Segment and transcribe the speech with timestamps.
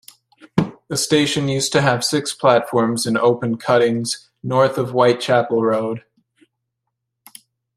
[0.87, 6.03] The station used to have six platforms in open cuttings north of Whitechapel Road.